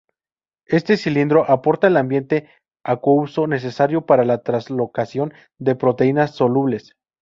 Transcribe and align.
Este 0.65 0.97
cilindro 0.97 1.47
aporta 1.47 1.85
el 1.85 1.95
ambiente 1.95 2.49
acuoso 2.83 3.45
necesario 3.45 4.07
para 4.07 4.25
la 4.25 4.41
translocación 4.41 5.31
de 5.59 5.75
proteínas 5.75 6.33
solubles. 6.35 6.95